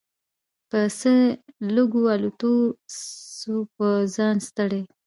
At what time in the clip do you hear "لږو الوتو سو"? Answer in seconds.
1.75-3.55